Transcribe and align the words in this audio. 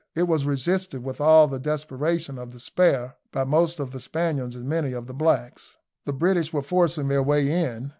It 0.15 0.23
was 0.23 0.47
resisted 0.47 1.03
with 1.03 1.21
all 1.21 1.47
the 1.47 1.59
desperation 1.59 2.39
of 2.39 2.53
despair 2.53 3.17
by 3.31 3.43
most 3.43 3.79
of 3.79 3.91
the 3.91 3.99
Spaniards 3.99 4.55
and 4.55 4.65
many 4.67 4.93
of 4.93 5.05
the 5.05 5.13
blacks. 5.13 5.77
The 6.05 6.11
British 6.13 6.51
were 6.51 6.63
forcing 6.63 7.07
their 7.07 7.21
way 7.21 7.47
in. 7.47 7.89